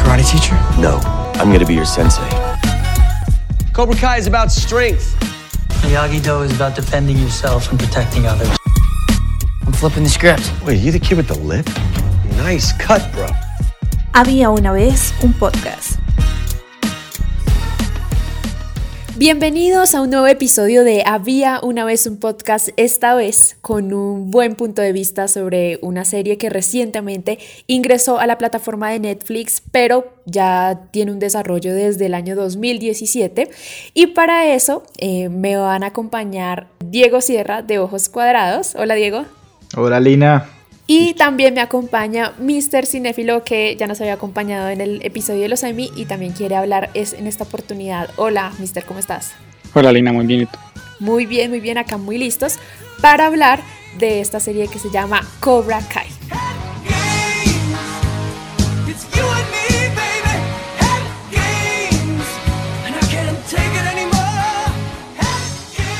[0.00, 0.54] karate teacher?
[0.80, 0.98] No,
[1.34, 2.28] I'm gonna be your sensei.
[3.72, 5.16] Cobra Kai is about strength.
[5.84, 8.50] Miyagi-Do is about defending yourself and protecting others.
[9.66, 10.52] I'm flipping the script.
[10.64, 11.66] Wait, you the kid with the lip?
[12.36, 13.28] Nice cut, bro.
[14.12, 15.99] Había una vez un podcast.
[19.20, 24.30] Bienvenidos a un nuevo episodio de Había una vez un podcast, esta vez con un
[24.30, 29.62] buen punto de vista sobre una serie que recientemente ingresó a la plataforma de Netflix,
[29.72, 33.50] pero ya tiene un desarrollo desde el año 2017.
[33.92, 38.74] Y para eso eh, me van a acompañar Diego Sierra de Ojos Cuadrados.
[38.74, 39.26] Hola Diego.
[39.76, 40.48] Hola Lina.
[40.92, 42.84] Y también me acompaña Mr.
[42.84, 46.56] Cinéfilo, que ya nos había acompañado en el episodio de los Emmy y también quiere
[46.56, 48.10] hablar es en esta oportunidad.
[48.16, 48.84] Hola, Mr.
[48.84, 49.30] ¿cómo estás?
[49.72, 50.40] Hola Lina, muy bien.
[50.40, 50.58] ¿y tú?
[50.98, 52.58] Muy bien, muy bien, acá muy listos
[53.00, 53.60] para hablar
[54.00, 56.08] de esta serie que se llama Cobra Kai.
[58.88, 59.49] It's you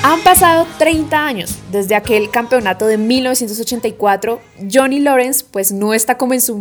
[0.03, 4.41] Han pasado 30 años desde aquel campeonato de 1984.
[4.73, 6.57] Johnny Lawrence pues no está como en, su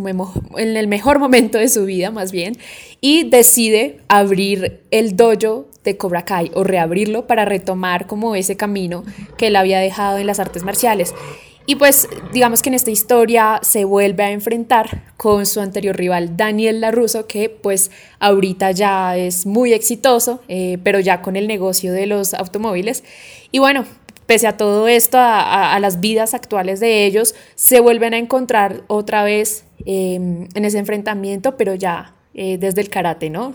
[0.57, 2.57] en el mejor momento de su vida más bien
[2.99, 9.05] y decide abrir el dojo de Cobra Kai o reabrirlo para retomar como ese camino
[9.37, 11.13] que él había dejado en las artes marciales.
[11.69, 16.35] Y pues digamos que en esta historia se vuelve a enfrentar con su anterior rival
[16.35, 21.93] Daniel LaRusso, que pues ahorita ya es muy exitoso, eh, pero ya con el negocio
[21.93, 23.03] de los automóviles.
[23.51, 23.85] Y bueno,
[24.25, 29.21] pese a todo esto, a, las vidas actuales de ellos, se vuelven a encontrar otra
[29.21, 33.53] vez eh, en ese enfrentamiento, pero ya eh, desde el karate, ¿no?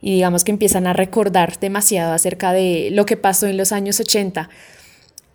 [0.00, 3.98] Y digamos que empiezan a recordar demasiado acerca de lo que pasó en los años
[3.98, 4.50] 80.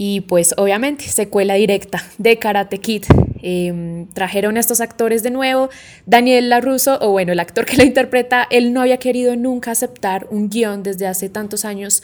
[0.02, 3.04] Y pues obviamente secuela directa de Karate Kid.
[3.44, 5.70] Eh, trajeron a estos actores de nuevo.
[6.06, 10.26] Daniel LaRusso, o bueno, el actor que lo interpreta, él no había querido nunca aceptar
[10.32, 12.02] un guion desde hace tantos años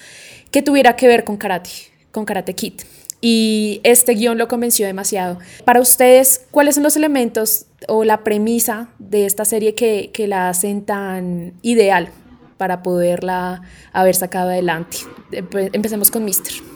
[0.52, 1.70] que tuviera que ver con karate,
[2.12, 2.74] con Karate Kid.
[3.22, 5.40] Y este guion lo convenció demasiado.
[5.64, 10.50] Para ustedes, ¿cuáles son los elementos o la premisa de esta serie que, que la
[10.50, 12.10] hacen tan ideal
[12.58, 13.62] para poderla
[13.94, 14.98] haber sacado adelante?
[15.32, 16.75] Empe- Empecemos con Mister.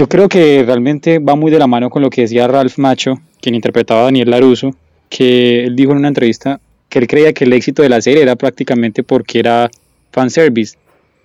[0.00, 3.20] Yo creo que realmente va muy de la mano con lo que decía Ralph Macho,
[3.38, 4.74] quien interpretaba a Daniel Laruso,
[5.10, 8.22] que él dijo en una entrevista que él creía que el éxito de la serie
[8.22, 9.70] era prácticamente porque era
[10.10, 10.78] fanservice.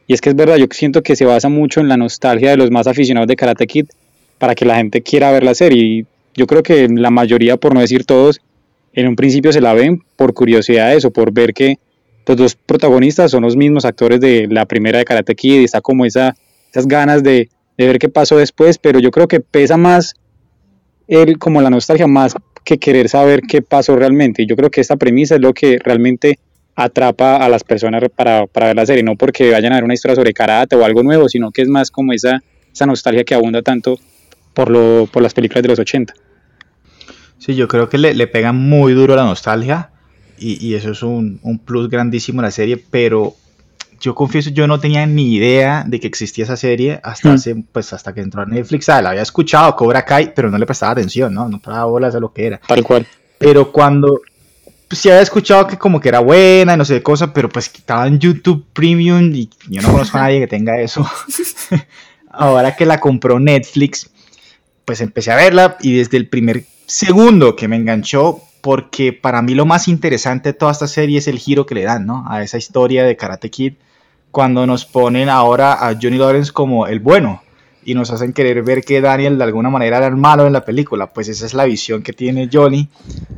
[0.08, 2.58] Y es que es verdad, yo siento que se basa mucho en la nostalgia de
[2.58, 3.86] los más aficionados de Karate Kid
[4.40, 5.82] para que la gente quiera ver la serie.
[5.82, 8.42] Y yo creo que la mayoría, por no decir todos,
[8.92, 11.80] en un principio se la ven por curiosidades o por ver que
[12.28, 15.80] los dos protagonistas son los mismos actores de la primera de Karate Kid y está
[15.80, 16.36] como esa,
[16.74, 17.48] esas ganas de,
[17.78, 20.16] de ver qué pasó después, pero yo creo que pesa más
[21.08, 24.42] el, como la nostalgia más que querer saber qué pasó realmente.
[24.42, 26.40] Y yo creo que esta premisa es lo que realmente
[26.76, 29.94] atrapa a las personas para, para ver la serie, no porque vayan a ver una
[29.94, 32.42] historia sobre karate o algo nuevo, sino que es más como esa,
[32.74, 33.98] esa nostalgia que abunda tanto
[34.54, 36.14] por, lo, por las películas de los 80.
[37.38, 39.92] Sí, yo creo que le, le pega muy duro la nostalgia
[40.38, 43.36] y, y eso es un, un plus grandísimo en la serie, pero
[44.06, 47.34] yo confieso, yo no tenía ni idea de que existía esa serie hasta, Hmm.
[47.34, 48.88] hace, pues, hasta que entró a Netflix.
[48.90, 51.50] Ah, la había escuchado, Cobra Kai, pero no le prestaba atención, ¿no?
[51.50, 52.62] No paraba bolas a lo que era.
[52.68, 53.08] Tal cual.
[53.40, 54.22] Pero cuando
[54.88, 57.50] pues, sí había escuchado que como que era buena y no sé qué cosa, pero
[57.50, 61.04] pues estaba en YouTube Premium y yo no conozco a nadie que tenga eso.
[62.30, 64.12] Ahora que la compró Netflix,
[64.86, 69.56] pues empecé a verla y desde el primer segundo que me enganchó, porque para mí
[69.56, 72.24] lo más interesante de toda esta serie es el giro que le dan, ¿no?
[72.30, 73.74] A esa historia de Karate Kid,
[74.36, 77.42] cuando nos ponen ahora a Johnny Lawrence como el bueno
[77.86, 80.66] y nos hacen querer ver que Daniel de alguna manera era el malo en la
[80.66, 82.90] película, pues esa es la visión que tiene Johnny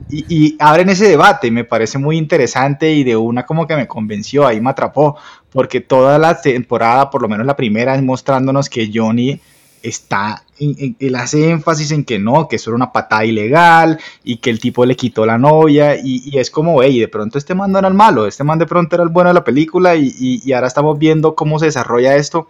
[0.09, 3.87] y, y abren ese debate, me parece muy interesante y de una como que me
[3.87, 5.19] convenció, ahí me atrapó,
[5.51, 9.39] porque toda la temporada, por lo menos la primera, es mostrándonos que Johnny
[9.83, 14.49] está, él hace énfasis en que no, que eso era una patada ilegal y que
[14.49, 17.79] el tipo le quitó la novia y, es como, hey, de pronto este man no
[17.79, 20.67] era el malo, este man de pronto era el bueno de la película y ahora
[20.67, 22.47] estamos viendo cómo se desarrolla esto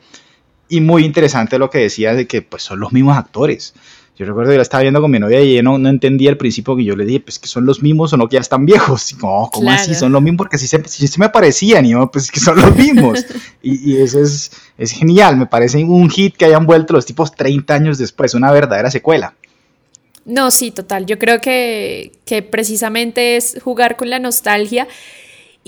[0.69, 3.73] y muy interesante lo que decía de que pues son los mismos actores.
[4.17, 6.31] Yo recuerdo que yo la estaba viendo con mi novia y ella no, no entendía
[6.31, 8.39] al principio que yo le dije, pues que son los mismos o no, que ya
[8.41, 9.11] están viejos.
[9.11, 9.93] Y como, ¿cómo así?
[9.93, 12.59] Son los mismos porque sí se, sí se me parecían y yo, pues que son
[12.59, 13.25] los mismos.
[13.61, 17.35] y, y eso es, es genial, me parece un hit que hayan vuelto los tipos
[17.35, 19.35] 30 años después, una verdadera secuela.
[20.27, 21.05] No, sí, total.
[21.05, 24.87] Yo creo que, que precisamente es jugar con la nostalgia.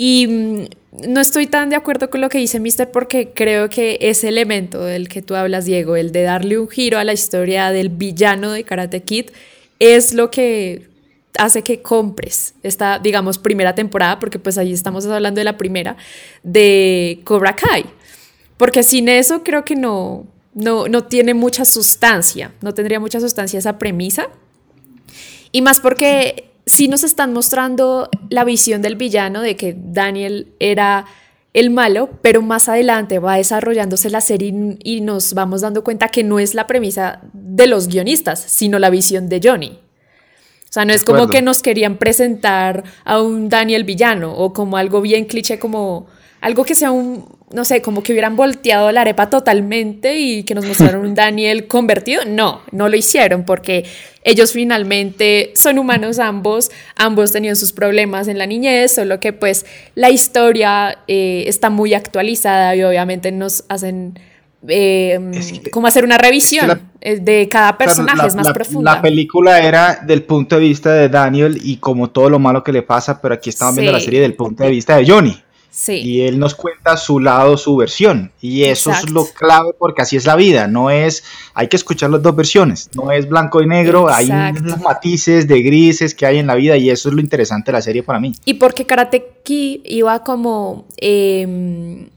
[0.01, 3.97] Y mm, no estoy tan de acuerdo con lo que dice Mister porque creo que
[3.99, 7.71] ese elemento del que tú hablas, Diego, el de darle un giro a la historia
[7.71, 9.31] del villano de Karate Kid,
[9.79, 10.87] es lo que
[11.37, 15.97] hace que compres esta, digamos, primera temporada, porque pues ahí estamos hablando de la primera,
[16.43, 17.83] de Cobra Kai.
[18.55, 23.59] Porque sin eso creo que no, no, no tiene mucha sustancia, no tendría mucha sustancia
[23.59, 24.29] esa premisa.
[25.51, 31.05] Y más porque sí nos están mostrando la visión del villano de que Daniel era
[31.53, 36.23] el malo, pero más adelante va desarrollándose la serie y, nos vamos dando cuenta que
[36.23, 39.79] no es la premisa de los guionistas, sino la visión de Johnny.
[40.69, 44.77] O sea, no es como que nos querían presentar a un Daniel villano o como
[44.77, 46.05] algo bien cliché, como
[46.41, 50.53] algo que sea un, no sé, como que hubieran volteado la arepa totalmente y que
[50.55, 52.23] nos mostraron un Daniel convertido.
[52.27, 53.85] No, no lo hicieron porque
[54.23, 59.65] ellos finalmente son humanos ambos, ambos tenían sus problemas en la niñez, solo que pues
[59.95, 64.19] la historia eh, está muy actualizada y obviamente nos hacen...
[64.67, 68.35] eh, Es que- como hacer una revisión la- eh, de cada personaje, Claro, la- es
[68.35, 68.95] más la- profunda.
[68.95, 72.71] La película era del punto de vista de Daniel y como todo lo malo que
[72.73, 75.41] le pasa, pero aquí estamos viendo la serie del punto de vista de Johnny.
[75.69, 75.93] Sí.
[75.93, 78.31] Y él nos cuenta su lado, su versión.
[78.41, 79.07] Y eso Exacto.
[79.07, 80.67] es lo clave porque así es la vida.
[80.67, 81.23] No es,
[81.53, 82.89] hay que escuchar las dos versiones.
[82.93, 86.77] No es blanco y negro, hay unos matices de grises que hay en la vida
[86.77, 88.33] y eso es lo interesante de la serie para mí.
[88.45, 92.07] Y porque Karate Kid iba como, eh,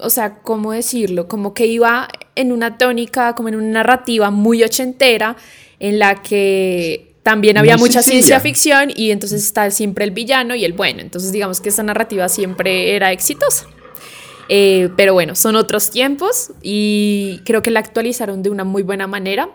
[0.00, 1.28] o sea, ¿cómo decirlo?
[1.28, 5.36] Como que iba en una tónica, como en una narrativa muy ochentera,
[5.80, 10.64] en la que también había mucha ciencia ficción y entonces está siempre el villano y
[10.64, 11.02] el bueno.
[11.02, 13.66] Entonces digamos que esa narrativa siempre era exitosa.
[14.48, 19.06] Eh, pero bueno, son otros tiempos y creo que la actualizaron de una muy buena
[19.06, 19.50] manera.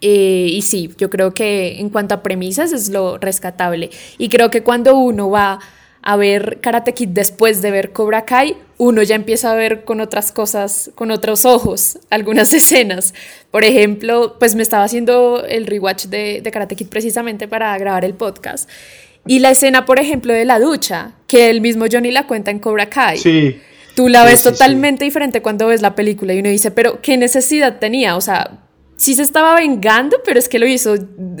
[0.00, 3.90] Eh, y sí, yo creo que en cuanto a premisas es lo rescatable.
[4.18, 5.60] Y creo que cuando uno va
[6.02, 10.00] a ver Karate Kid después de ver Cobra Kai, uno ya empieza a ver con
[10.00, 13.14] otras cosas, con otros ojos, algunas escenas.
[13.50, 18.04] Por ejemplo, pues me estaba haciendo el rewatch de, de Karate Kid precisamente para grabar
[18.04, 18.68] el podcast.
[19.26, 22.58] Y la escena, por ejemplo, de la ducha, que el mismo Johnny la cuenta en
[22.58, 23.18] Cobra Kai.
[23.18, 23.60] Sí.
[23.94, 24.52] Tú la ves sí, sí.
[24.52, 28.16] totalmente diferente cuando ves la película y uno dice, pero ¿qué necesidad tenía?
[28.16, 28.62] O sea,
[28.96, 30.96] sí se estaba vengando, pero es que lo hizo,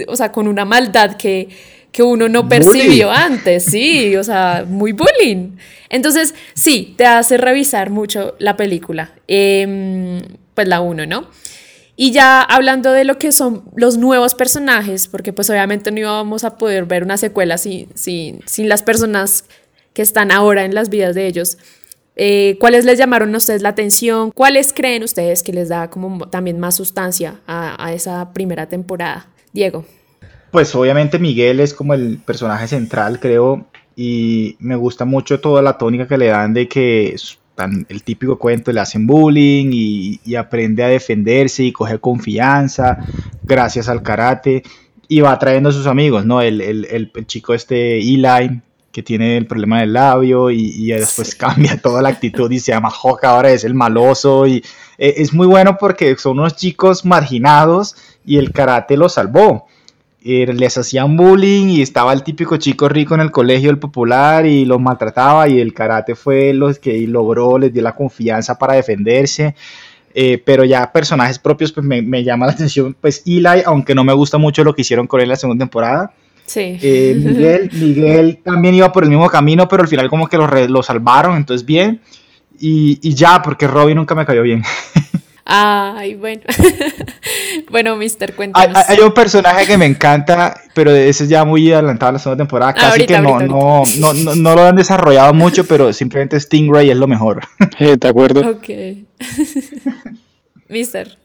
[0.06, 1.48] o sea, con una maldad que,
[1.92, 3.22] que uno no percibió Bullying.
[3.22, 5.56] antes, sí, o sea, muy bullying.
[5.90, 10.22] Entonces, sí, te hace revisar mucho la película, Em,
[10.54, 11.28] pues la uno, ¿no?
[11.94, 16.44] Y ya hablando de lo que son los nuevos personajes, porque pues obviamente no íbamos
[16.44, 19.44] a poder ver una secuela sin, sin, sin las personas
[19.92, 21.58] que están ahora en las vidas de ellos.
[22.16, 24.30] Eh, ¿Cuáles les llamaron a ustedes la atención?
[24.30, 29.28] ¿Cuáles creen ustedes que les da como también más sustancia a, a esa primera temporada?
[29.52, 29.84] Diego.
[30.52, 33.66] Pues obviamente Miguel es como el personaje central, creo,
[33.96, 37.16] y me gusta mucho toda la tónica que le dan de que
[37.54, 42.98] tan- el típico cuento, le hacen bullying y, y aprende a defenderse y coger confianza
[43.42, 44.62] gracias al karate
[45.08, 46.40] y va trayendo a sus amigos, ¿no?
[46.40, 48.60] El, el- el- el chico este Eli
[48.92, 51.38] que tiene el problema del labio y, y después Sí.
[51.38, 54.62] cambia toda la actitud y se llama Hawk, ahora es el maloso y
[54.98, 57.96] eh, es muy bueno porque son unos chicos marginados
[58.26, 59.66] y el karate los salvó
[60.24, 64.64] les hacían bullying y estaba el típico chico rico en el colegio, el popular, y
[64.64, 69.54] los maltrataba y el karate fue los que logró, les dio la confianza para defenderse.
[70.14, 74.04] Eh, pero ya personajes propios pues me, me llama la atención, pues Eli, aunque no
[74.04, 76.12] me gusta mucho lo que hicieron con él en la segunda temporada.
[76.44, 76.78] Sí.
[76.82, 80.46] Eh, Miguel, Miguel también iba por el mismo camino, pero al final como que lo,
[80.46, 82.00] re- lo salvaron, entonces bien.
[82.60, 84.62] Y, y ya, porque Robin nunca me cayó bien.
[85.44, 86.42] Ay, bueno.
[87.70, 88.76] bueno, Mister, cuéntanos.
[88.76, 92.18] hay- hay un personaje que me encanta, pero ese es ya muy adelantado en la
[92.20, 92.74] segunda temporada.
[92.74, 96.38] Casi Ahorita, que no, ahorita, no, no, no, no lo han desarrollado mucho, pero simplemente
[96.38, 97.40] Stingray es lo mejor.
[97.78, 98.40] Eh, ¿De acuerdo?
[98.48, 98.68] Ok.
[100.68, 101.16] Mister.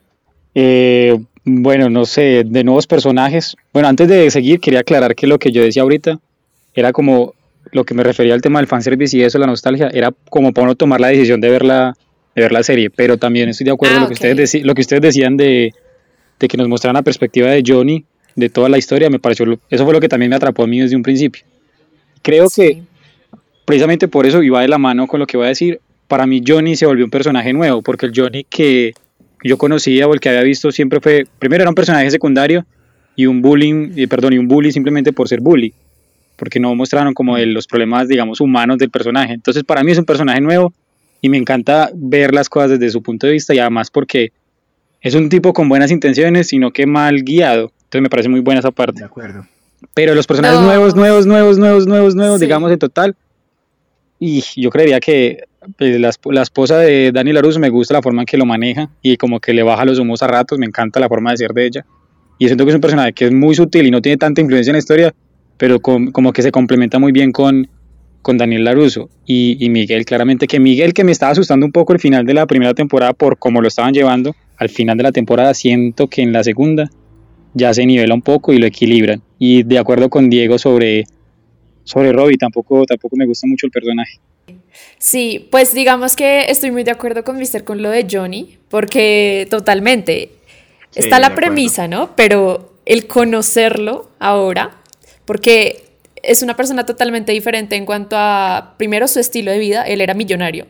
[0.55, 3.55] Eh, bueno, no sé, de nuevos personajes.
[3.73, 6.19] Bueno, antes de seguir, quería aclarar que lo que yo decía ahorita
[6.73, 7.33] era como
[7.71, 10.65] lo que me refería al tema del fanservice y eso, la nostalgia, era como para
[10.65, 11.95] uno tomar la decisión de ver la,
[12.37, 12.89] de ver la serie.
[12.91, 14.19] Pero también estoy de acuerdo Ah, con lo que, ok.
[14.31, 15.73] ustedes deci- lo que ustedes decían de,
[16.39, 19.09] de que nos mostraran la perspectiva de Johnny, de toda la historia.
[19.09, 21.43] Me pareció, eso fue lo que también me atrapó a mí desde un principio.
[22.21, 22.83] Creo que Sí.
[23.65, 26.25] precisamente por eso, y va de la mano con lo que voy a decir, para
[26.27, 28.93] mí Johnny se volvió un personaje nuevo, porque el Johnny que
[29.43, 32.65] yo conocía o el que había visto siempre fue, primero era un personaje secundario
[33.15, 35.73] y un bullying, eh, perdón, y un bully simplemente por ser bully,
[36.35, 39.33] porque no mostraron como el- los problemas, digamos, humanos del personaje.
[39.33, 40.71] Entonces para mí es un personaje nuevo
[41.21, 44.31] y me encanta ver las cosas desde su punto de vista y además porque
[45.01, 47.71] es un tipo con buenas intenciones, sino que mal guiado.
[47.85, 48.99] Entonces me parece muy buena esa parte.
[48.99, 49.45] De acuerdo.
[49.93, 50.65] Pero los personajes No.
[50.65, 52.45] nuevos, nuevos, nuevos, nuevos, nuevos, nuevos, Sí.
[52.45, 53.15] digamos en total.
[54.19, 55.43] Y yo creería que
[55.77, 58.89] pues, la, la esposa de Dani Laruso me gusta la forma en que lo maneja
[59.01, 61.51] y como que le baja los humos a ratos, me encanta la forma de ser
[61.53, 61.85] de ella.
[62.39, 64.71] Y siento que es un personaje que es muy sutil y no tiene tanta influencia
[64.71, 65.13] en la historia,
[65.57, 67.67] pero com- como que se complementa muy bien con,
[68.27, 70.03] con Daniel Laruso y, y Miguel.
[70.03, 73.13] Claramente que Miguel, que me estaba asustando un poco el final de la primera temporada
[73.13, 76.89] por cómo lo estaban llevando, al final de la temporada siento que en la segunda
[77.53, 79.21] ya se nivela un poco y lo equilibran.
[79.39, 81.05] Y de acuerdo con Diego sobre,
[81.85, 84.19] sobre Robbie, tampoco, tampoco me gusta mucho el personaje.
[84.99, 89.47] Sí, pues digamos que estoy muy de acuerdo con Mister con lo de Johnny, porque
[89.49, 90.31] totalmente
[90.89, 92.13] Sí, está la premisa, ¿no?
[92.17, 94.81] Pero el conocerlo ahora,
[95.23, 95.86] porque
[96.27, 100.13] es una persona totalmente diferente en cuanto a, primero, su estilo de vida, él era
[100.13, 100.67] millonario.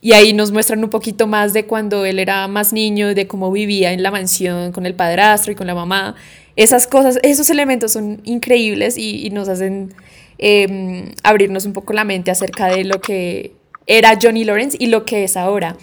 [0.00, 3.50] Y ahí nos muestran un poquito más de cuando él era más niño, de cómo
[3.52, 6.14] vivía en la mansión con el padrastro y con la mamá.
[6.54, 9.92] Esas cosas, esos elementos son increíbles y, nos hacen
[10.38, 13.52] eh, abrirnos un poco la mente acerca de lo que
[13.86, 15.76] era Johnny Lawrence y lo que es ahora.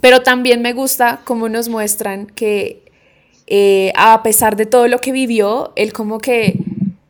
[0.00, 2.82] Pero también me gusta cómo nos muestran que
[3.46, 6.58] eh, a pesar de todo lo que vivió, él como que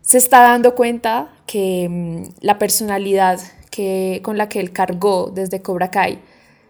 [0.05, 5.63] se está dando cuenta que mm, la personalidad que, con la que él cargó desde
[5.63, 6.19] Cobra Kai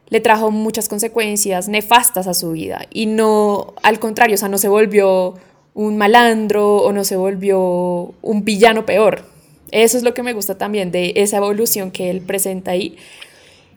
[0.08, 4.58] le trajo muchas consecuencias nefastas a su vida y no al contrario, o sea, no
[4.58, 5.34] se volvió
[5.74, 9.24] un malandro o no se volvió un villano peor.
[9.72, 12.96] Eso es lo que me gusta también de esa evolución que él presenta ahí.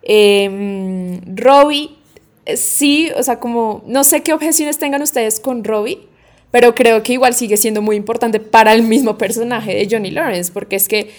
[0.03, 1.95] Eh, Robbie,
[2.55, 6.07] sí, o sea, como no sé qué objeciones tengan ustedes con Robbie,
[6.51, 10.51] pero creo que igual sigue siendo muy importante para el mismo personaje de Johnny Lawrence,
[10.51, 11.11] porque es que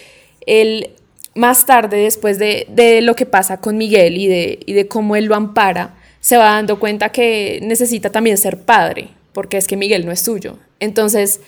[0.47, 0.91] él
[1.35, 5.15] más tarde, después de, de lo que pasa con Miguel y de, y de cómo
[5.15, 9.77] él lo ampara, se va dando cuenta que necesita también ser padre, porque es que
[9.77, 10.59] Miguel no es suyo.
[10.81, 11.41] Entonces,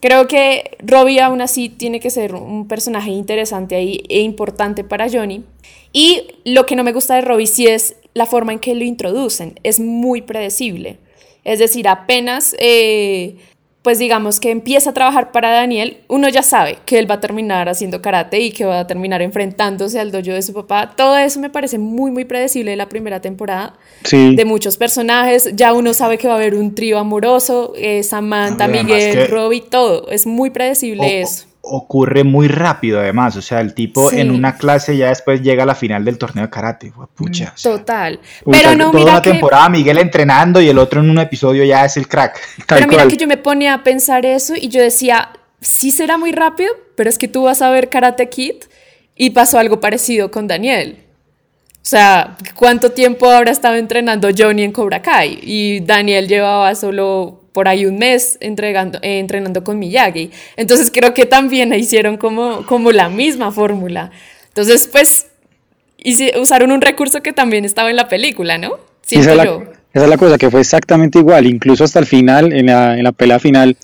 [0.00, 5.10] creo que Robbie aún así tiene que ser un personaje interesante ahí e importante para
[5.10, 5.42] Johnny.
[5.92, 8.84] Y lo que no me gusta de Robbie sí es la forma en que lo
[8.84, 9.58] introducen.
[9.62, 10.98] Es muy predecible.
[11.44, 13.36] Es decir, apenas, eh,
[13.82, 17.20] pues digamos que empieza a trabajar para Daniel, uno ya sabe que él va a
[17.20, 20.94] terminar haciendo karate y que va a terminar enfrentándose al dojo de su papá.
[20.96, 23.74] Todo eso me parece muy, muy predecible de la primera temporada
[24.04, 24.34] Sí.
[24.36, 25.50] de muchos personajes.
[25.54, 29.60] Ya uno sabe que va a haber un trío amoroso, eh, Samantha, Miguel, que- Robbie,
[29.60, 30.08] todo.
[30.10, 31.44] Es muy predecible eso.
[31.66, 34.20] Ocurre muy rápido además, o sea, el tipo Sí.
[34.20, 37.52] en una clase ya después llega a la final del torneo de karate, fue pucha.
[37.54, 38.20] o sea, Total.
[38.50, 41.64] Pero no, toda mira una que, temporada Miguel entrenando y el otro en un episodio
[41.64, 42.38] ya es el crack.
[42.66, 43.08] Pero mira cual.
[43.10, 45.30] que yo me ponía a pensar eso y yo decía,
[45.60, 48.56] sí será muy rápido, pero es que tú vas a ver Karate Kid
[49.16, 50.98] y pasó algo parecido con Daniel.
[51.76, 55.38] O sea, ¿cuánto tiempo habrá estado entrenando Johnny en Cobra Kai?
[55.42, 60.32] Y Daniel llevaba solo por ahí un mes entregando, eh, entrenando con Miyagi.
[60.56, 64.10] Entonces creo que también hicieron como, como la misma fórmula.
[64.48, 65.28] Entonces, pues,
[66.38, 68.74] usaron un recurso que también estaba en la película, ¿no?
[68.74, 69.62] esa, Siento es la, yo.
[69.94, 73.04] esa es la cosa, que fue exactamente igual, incluso hasta el final, en la, en
[73.04, 73.76] la pelea final,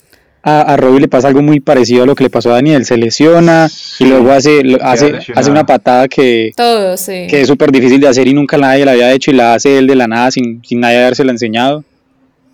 [0.43, 2.85] a, a Robbie le pasa algo muy parecido a lo que le pasó a Daniel,
[2.85, 3.69] se lesiona
[4.01, 7.29] y luego hace, hace, hace una patada que, Todo, sí.
[7.29, 9.79] que es súper difícil de hacer y nunca nadie la había hecho y la hace
[9.79, 11.85] él de la nada sin, sin nadie habérsela enseñado.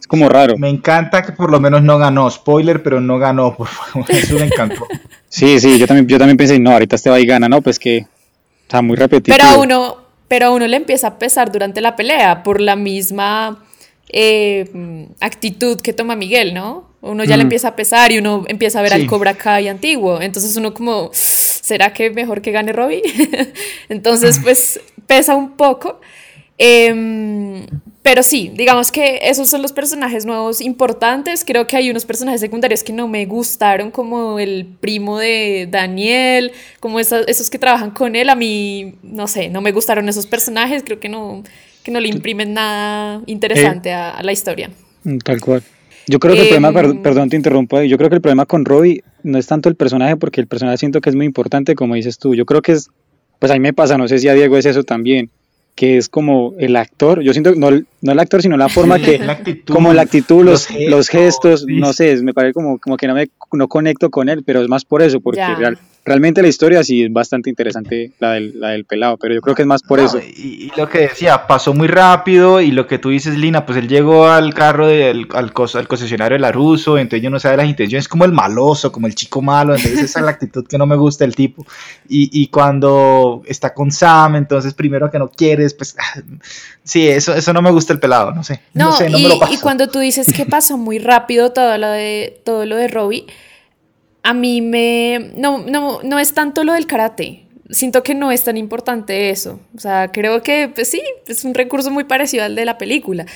[0.06, 0.56] Es como raro.
[0.56, 4.34] Me encanta que por lo menos no ganó, spoiler, pero no ganó, por favor, eso
[4.38, 4.86] me encantó.
[5.28, 7.80] Sí, sí, yo también, yo también pensé, no, ahorita este va y gana, no, pues
[7.80, 8.06] que
[8.62, 9.36] está muy repetitivo.
[9.36, 9.96] Pero a uno,
[10.28, 13.64] pero a uno le empieza a pesar durante la pelea por la misma
[14.10, 16.88] eh, actitud que toma Miguel, ¿no?
[17.00, 19.00] Uno ya le empieza a pesar y uno empieza a ver Sí.
[19.00, 20.22] al Cobra Kai antiguo.
[20.22, 23.02] Entonces uno como, ¿será que mejor que gane Robbie?
[23.88, 26.00] Entonces pues pesa un poco.
[26.58, 27.66] Em,
[28.06, 31.44] pero sí, digamos que esos son los personajes nuevos importantes.
[31.44, 36.52] Creo que hay unos personajes secundarios que no me gustaron, como el primo de Daniel,
[36.78, 38.28] como esa- esos que trabajan con él.
[38.30, 40.84] A mí, no sé, no me gustaron esos personajes.
[40.84, 41.42] Creo que no,
[41.82, 44.70] que no le imprimen nada interesante a, a la historia.
[45.02, 45.64] Mm, Tal cual.
[46.06, 48.46] Yo creo que el Em, problema, per- perdón, te interrumpo, yo creo que el problema
[48.46, 51.74] con Robbie no es tanto el personaje, porque el personaje siento que es muy importante,
[51.74, 52.36] como dices tú.
[52.36, 52.88] Yo creo que es,
[53.40, 55.28] pues a mí me pasa, no sé si a Diego es eso también,
[55.74, 57.68] que es como el actor, yo siento, no,
[58.02, 61.08] no el actor, sino la forma que, La actitud, como la actitud, los, los los
[61.08, 64.42] gestos, gestos, no sé, me parece como, como que no me no conecto con él,
[64.44, 68.32] pero es más por eso, porque real- realmente la historia sí es bastante interesante, la
[68.32, 70.20] del, la del pelado, pero yo creo que es más por No, eso.
[70.20, 73.78] Y, y lo que decía, pasó muy rápido y lo que tú dices, Lina, pues
[73.78, 77.40] él llegó al carro del al, cos- al concesionario de la Russo, entonces yo no
[77.40, 80.64] sabe las intenciones, como el maloso, como el chico malo, entonces esa es la actitud
[80.66, 81.66] que no me gusta del tipo.
[82.08, 85.96] Y, y cuando está con Sam, entonces primero que no quieres, pues
[86.86, 88.62] sí, eso, eso no me gusta el pelado, no sé.
[88.72, 89.52] No, No, sé, no y, me lo paso.
[89.52, 93.26] y cuando tú dices que pasó muy rápido todo lo de, todo lo de Robbie,
[94.22, 95.32] a mí me...
[95.36, 97.46] No, no, no es tanto lo del karate.
[97.70, 99.60] Siento que no es tan importante eso.
[99.76, 103.26] O sea, creo que pues sí, es un recurso muy parecido al de la película.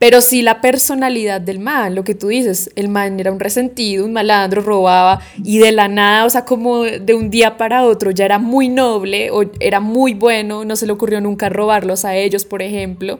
[0.00, 4.06] Pero sí la personalidad del man, lo que tú dices, el man era un resentido,
[4.06, 8.10] un malandro, robaba y de la nada, o sea, como de un día para otro
[8.10, 12.16] ya era muy noble o era muy bueno, no se le ocurrió nunca robarlos a
[12.16, 13.18] ellos, por ejemplo,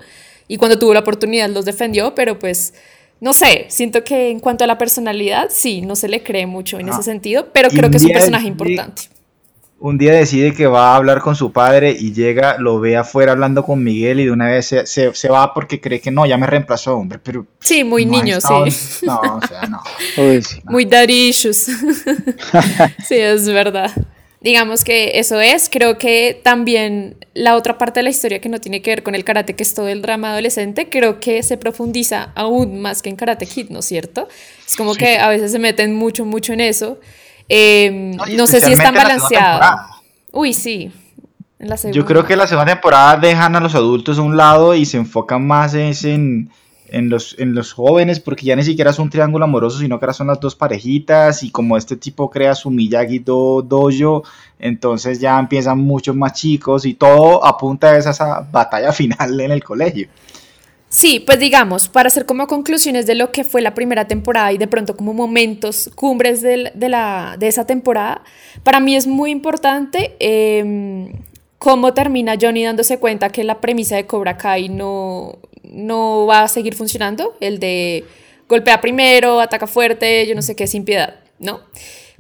[0.49, 2.72] y cuando tuvo la oportunidad los defendió, pero pues
[3.20, 6.78] no sé, siento que en cuanto a la personalidad, sí, no se le cree mucho
[6.78, 6.92] en Ah.
[6.94, 9.02] ese sentido, pero creo que es un personaje importante.
[9.82, 13.32] Un día decide que va a hablar con su padre y llega, lo ve afuera
[13.32, 16.26] hablando con Miguel y de una vez se, se- se va porque cree que no,
[16.26, 17.46] ya me reemplazó, hombre, pero...
[17.60, 19.06] Sí, muy no niño, estado- sí.
[19.06, 19.80] No, o sea, no.
[20.22, 20.60] Uy, sí.
[20.64, 21.66] Muy daddy issues.
[23.08, 23.90] sí, es verdad.
[24.42, 25.68] Digamos que eso es.
[25.70, 29.14] Creo que también la otra parte de la historia que no tiene que ver con
[29.14, 33.10] el karate, que es todo el drama adolescente, creo que se profundiza aún más que
[33.10, 34.28] en Karate Kid, ¿no es cierto?
[34.66, 36.99] Es como que a veces se meten mucho, mucho en eso.
[37.50, 39.61] Eh, No, sé si es tan especialmente en la segunda balanceado.
[39.61, 39.87] temporada.
[40.33, 40.92] Uy, sí.
[41.59, 41.97] En la segunda.
[41.97, 44.97] Yo creo que la segunda temporada dejan a los adultos a un lado y se
[44.97, 46.50] enfocan más es en,
[46.88, 50.04] en, los, en los jóvenes, porque ya ni siquiera es un triángulo amoroso, sino que
[50.07, 54.23] ahora son las dos parejitas y como este tipo crea su Miyagi do, dojo,
[54.59, 59.50] entonces ya empiezan muchos más chicos y todo apunta a esa, esa batalla final en
[59.50, 60.09] el colegio.
[60.92, 64.59] Sí, pues digamos, para hacer como conclusiones de lo que fue la primera temporada y
[64.59, 68.23] de pronto como momentos cumbres del- de, la, de esa temporada,
[68.64, 71.12] para mí es muy importante eh,
[71.59, 76.49] cómo termina Johnny dándose cuenta que la premisa de Cobra Kai no, no va a
[76.49, 78.04] seguir funcionando, el de
[78.49, 81.61] golpea primero, ataca fuerte, yo no sé qué, sin piedad, ¿no?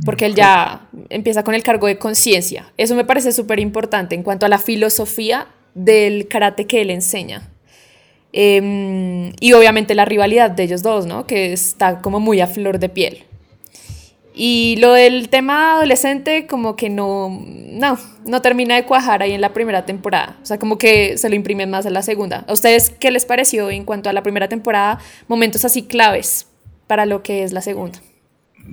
[0.04, 2.72] Porque él ya empieza con el cargo de conciencia.
[2.76, 7.49] Eso me parece súper importante en cuanto a la filosofía del karate que él enseña.
[8.32, 11.26] Em, y obviamente la rivalidad de ellos dos, ¿no?
[11.26, 13.24] Que está como muy a flor de piel.
[14.32, 19.40] Y lo del tema adolescente, como que no, no, no termina de cuajar ahí en
[19.40, 20.38] la primera temporada.
[20.42, 22.44] O sea, como que se lo imprimen más en la segunda.
[22.46, 24.98] ¿A ustedes qué les pareció en cuanto a la primera temporada?
[25.26, 26.46] Momentos así claves
[26.86, 28.00] para lo que es la segunda.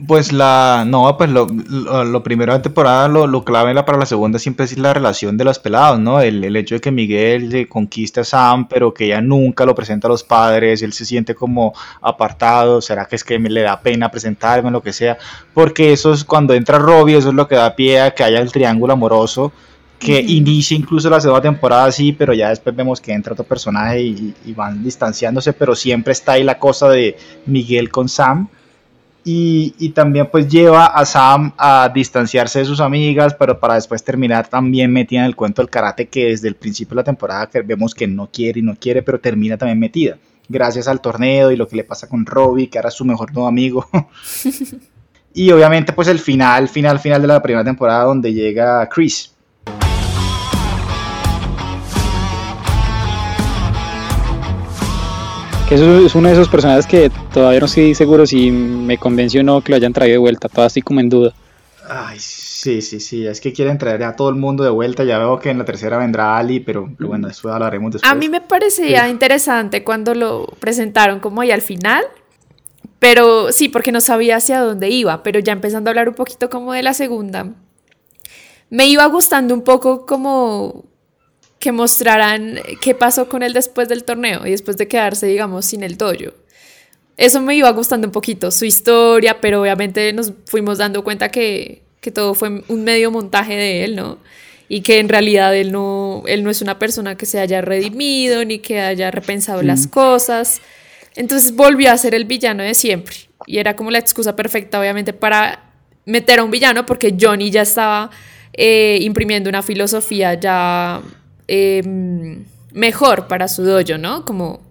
[0.06, 3.98] Pues la, no, pues lo, lo, lo primero de temporada, lo, lo clave la- para
[3.98, 6.20] la segunda siempre es la relación de los pelados, ¿no?
[6.22, 9.74] El, el hecho de que Miguel le conquista a Sam, pero que ella nunca lo
[9.74, 13.62] presenta a los padres, él se siente como apartado, será que es que me le
[13.62, 15.18] da pena presentarme, lo que sea,
[15.54, 18.40] porque eso es cuando entra Robbie, eso es lo que da pie a que haya
[18.42, 19.52] el triángulo amoroso,
[20.00, 24.02] que inicia incluso la segunda temporada así, pero ya después vemos que entra otro personaje
[24.02, 28.50] y, y van distanciándose, pero siempre está ahí la cosa de Miguel con Sam
[29.28, 34.02] y, y también pues lleva a Sam a distanciarse de sus amigas, pero para después
[34.02, 37.50] terminar también metida en el cuento del karate que desde el principio de la temporada
[37.50, 40.18] que vemos que no quiere y no quiere, pero termina también metida.
[40.48, 43.34] Gracias al torneo y lo que le pasa con Robbie, que ahora es su mejor
[43.34, 43.86] nuevo amigo.
[45.34, 49.36] y obviamente pues el final, final, final de la primera temporada donde llega Chris.
[55.68, 59.42] Que eso es uno de esos personajes que todavía no estoy seguro si me convenció
[59.42, 61.34] o no que lo hayan traído de vuelta, todavía estoy como en duda.
[61.90, 65.20] Ay, sí, sí, sí, es que quieren traer a todo el mundo de vuelta, ya
[65.20, 68.10] veo que en la tercera vendrá Ali, pero, pero bueno, después hablaremos después.
[68.10, 72.06] A mí me parecía interesante cuando lo presentaron como ahí al final,
[73.00, 76.50] pero sí, porque no sabía hacia dónde iba, pero ya empezando a hablar un poquito
[76.50, 77.54] como de la segunda,
[78.70, 80.86] me iba gustando un poco como
[81.68, 85.84] que mostraran qué pasó con él después del torneo y después de quedarse, digamos, sin
[85.84, 86.32] el dojo.
[87.18, 91.82] Eso me iba gustando un poquito, su historia, pero obviamente nos fuimos dando cuenta que,
[92.00, 94.18] que todo fue un medio montaje de él, ¿no?
[94.70, 98.46] Y que en realidad él no, él no es una persona que se haya redimido
[98.46, 100.62] ni que haya repensado las cosas.
[101.18, 103.18] Entonces volvió a ser el villano de siempre.
[103.46, 105.74] Y era como la excusa perfecta, obviamente, para
[106.06, 108.10] meter a un villano, porque Johnny ya estaba
[108.54, 111.02] eh, imprimiendo una filosofía ya
[111.48, 114.26] eh, mejor para su dojo, ¿no?
[114.26, 114.62] Como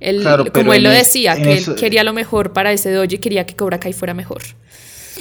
[0.00, 2.90] él, Claro, como él lo es- decía, que eso- él quería lo mejor para ese
[2.90, 4.42] dojo y quería que Cobra Kai fuera mejor.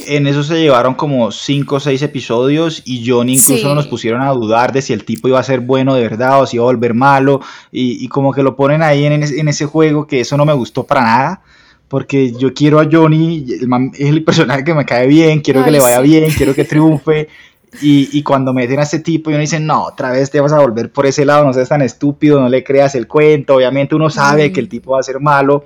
[0.07, 3.75] En eso se llevaron como 5 o 6 episodios y Johnny incluso Sí.
[3.75, 6.47] nos pusieron a dudar de si el tipo iba a ser bueno de verdad o
[6.47, 9.47] si iba a volver malo y, y como que lo ponen ahí en, ese- en
[9.49, 11.41] ese juego que eso no me gustó para nada
[11.89, 15.67] porque yo quiero a Johnny, el es el personaje que me cae bien, quiero que
[15.67, 16.03] Ay, le vaya sí.
[16.09, 17.27] bien, quiero que triunfe
[17.81, 20.53] y, y cuando meten a ese tipo y uno dice, no, otra vez te vas
[20.53, 23.95] a volver por ese lado, no seas tan estúpido, no le creas el cuento, obviamente
[23.95, 24.53] uno sabe Mm.
[24.53, 25.65] que el tipo va a ser malo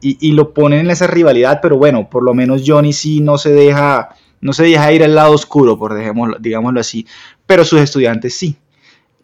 [0.00, 3.36] y, y lo ponen en esa rivalidad, pero bueno, por lo menos Johnny sí no
[3.38, 7.06] se deja, no se deja ir al lado oscuro, por dejémoslo, digámoslo así,
[7.46, 8.56] pero sus estudiantes sí.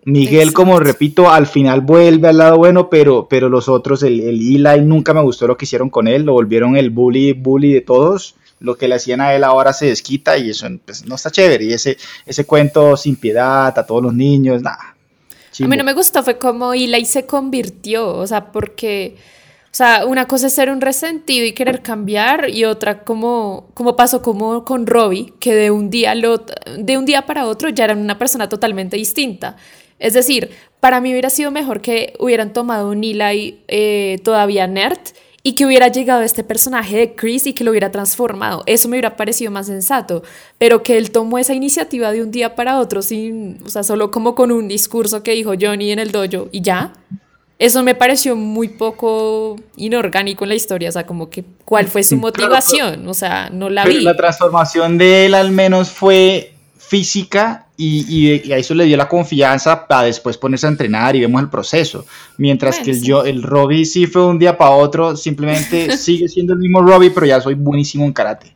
[0.06, 4.66] Miguel, como repito, al final vuelve al lado bueno, pero, pero los otros, el, el
[4.66, 7.80] Eli, nunca me gustó lo que hicieron con él, lo volvieron el bully, bully de
[7.80, 8.36] todos.
[8.60, 11.64] Lo que le hacían a él ahora se desquita y eso pues, no está chévere.
[11.64, 14.96] Y ese, ese cuento sin piedad a todos los niños, nada.
[15.60, 19.16] A mí no me gustó, fue como Eli se convirtió, o sea, porque,
[19.66, 23.94] o sea, una cosa es ser un resentido y querer cambiar y otra como, como
[23.94, 27.68] pasó como con Robbie, que de un, día al ot- de un día para otro
[27.68, 29.56] ya era una persona totalmente distinta.
[30.00, 34.98] Es decir, para mí hubiera sido mejor que hubieran tomado un Eli eh, todavía nerd
[35.46, 38.62] y que hubiera llegado este personaje de Chris y que lo hubiera transformado.
[38.64, 40.22] Eso me hubiera parecido más sensato.
[40.56, 44.10] Pero que él tomó esa iniciativa de un día para otro, sin, o sea, solo
[44.10, 46.94] como con un discurso que dijo Johnny en el dojo y ya.
[47.58, 52.02] Eso me pareció muy poco inorgánico en la historia, o sea, como que cuál fue
[52.02, 54.02] su motivación, o sea, no la Pero vi.
[54.02, 58.96] la transformación de él al menos fue física y, y- y a eso le dio
[58.96, 62.06] la confianza para después ponerse a entrenar y vemos el proceso.
[62.38, 63.06] Mientras Bueno, que el, sí.
[63.06, 67.10] yo, el Robbie sí fue un día para otro, simplemente sigue siendo el mismo Robbie,
[67.10, 68.52] pero ya soy buenísimo en karate.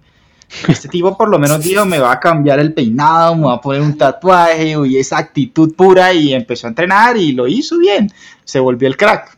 [0.66, 3.60] Este tipo por lo menos dijo, me va a cambiar el peinado, me va a
[3.60, 8.10] poner un tatuaje y esa actitud pura y empezó a entrenar y lo hizo bien.
[8.44, 9.36] Se volvió el crack.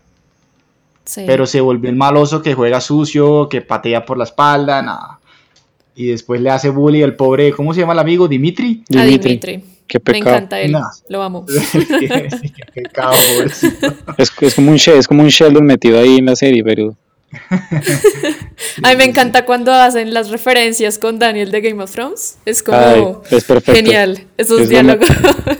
[1.04, 1.24] Sí.
[1.26, 5.18] Pero se volvió el maloso que juega sucio, que patea por la espalda, nada.
[5.96, 8.28] Y después le hace bullying al pobre, ¿cómo se llama el amigo?
[8.28, 8.84] Dimitri.
[8.96, 9.64] A Dimitri.
[9.90, 10.30] Qué Me pecado.
[10.36, 10.82] encanta él, No.
[11.08, 11.44] lo amo.
[12.00, 13.92] Qué pecado, pobrecito.
[14.16, 16.96] Es, es como un She- es como un Sheldon metido ahí en la serie, pero
[18.82, 22.38] A mí me encanta cuando hacen las referencias con Daniel de Game of Thrones.
[22.44, 23.04] Es como Ay,
[23.36, 23.72] es perfecto.
[23.72, 25.08] genial esos Es lo diálogos.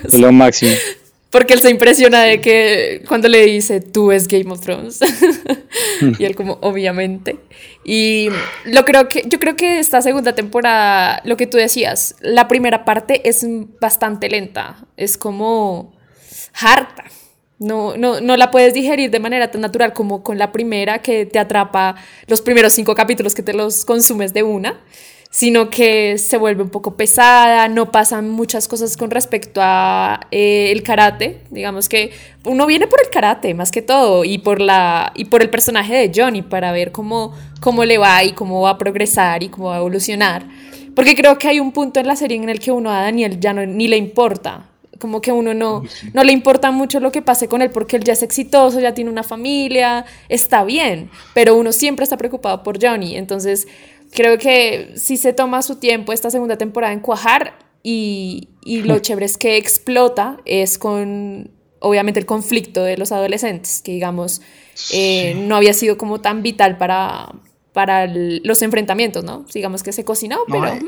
[0.05, 0.73] es lo máximo.
[1.31, 4.99] Porque él se impresiona de que cuando le dice, tú es Game of Thrones.
[6.19, 7.39] y él como, obviamente.
[7.85, 8.29] Y
[8.65, 12.85] lo creo que, yo creo que esta segunda temporada, lo que tú decías, la primera
[12.85, 13.47] parte es
[13.81, 14.85] bastante lenta.
[14.97, 15.97] Es como
[16.55, 17.05] harta.
[17.61, 21.27] No, no, no la puedes digerir de manera tan natural como con la primera que
[21.27, 21.95] te atrapa
[22.27, 24.81] los primeros cinco capítulos que te los consumes de una,
[25.31, 30.73] sino que se vuelve un poco pesada, no pasan muchas cosas con respecto a eh,
[30.73, 32.11] el karate, digamos que
[32.45, 35.95] uno viene por el karate más que todo y por la y por el personaje
[35.95, 39.69] de Johnny para ver cómo cómo le va y cómo va a progresar y cómo
[39.69, 40.45] va a evolucionar,
[40.97, 43.39] porque creo que hay un punto en la serie en el que uno a Daniel
[43.39, 44.67] ya no, ni le importa,
[44.99, 48.05] como que uno no, no le importa mucho lo que pase con él porque él
[48.05, 52.83] ya es exitoso, ya tiene una familia, está bien, pero uno siempre está preocupado por
[52.85, 53.17] Johnny.
[53.17, 53.67] Entonces,
[54.13, 58.99] creo que si se toma su tiempo esta segunda temporada en cuajar y, y lo
[59.01, 64.43] chévere es que explota es con, obviamente, el conflicto de los adolescentes, que digamos,
[64.93, 67.33] eh, no había sido como tan vital para,
[67.73, 69.45] para el- los enfrentamientos, ¿no?
[69.53, 70.67] Digamos que se cocinó, No, pero...
[70.75, 70.81] eh,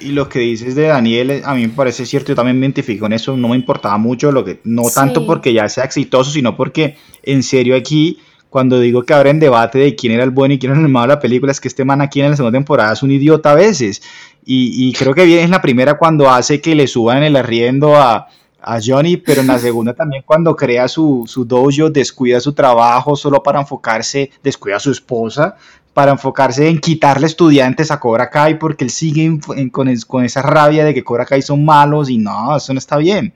[0.00, 2.58] y, y lo que dices de Daniel, eh, a mí me parece cierto, yo también
[2.58, 5.26] me identifico en eso, no me importaba mucho, lo que no tanto Sí.
[5.26, 8.18] porque ya sea exitoso, sino porque en serio aquí,
[8.52, 11.08] cuando digo que abren debate de quién era el bueno y quién era el malo
[11.08, 13.50] de la película, es que este man aquí en la segunda temporada es un idiota
[13.50, 14.02] a veces.
[14.44, 17.96] Y, y creo que bien es la primera cuando hace que le suban el arriendo
[17.96, 18.28] a,
[18.60, 23.16] a Johnny, pero en la segunda también cuando crea su, su dojo, descuida su trabajo
[23.16, 25.56] solo para enfocarse, descuida a su esposa,
[25.94, 30.24] para enfocarse en quitarle estudiantes a Cobra Kai porque él sigue en- en- con, con
[30.24, 33.32] esa rabia de que Cobra Kai son malos y no, eso no está bien.